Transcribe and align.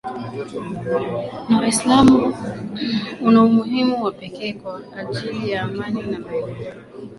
na 1.49 1.57
Waislamu 1.59 2.33
una 3.21 3.41
umuhimu 3.43 4.03
wa 4.03 4.11
pekee 4.11 4.53
kwa 4.53 4.81
ajili 4.97 5.51
ya 5.51 5.61
amani 5.63 6.01
na 6.01 6.19
maendeleo 6.19 6.75